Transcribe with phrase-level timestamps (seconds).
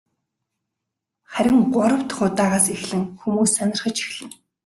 [1.33, 4.35] Харин гурав дахь удаагаас эхлэн хүмүүс сонирхож эхэлнэ.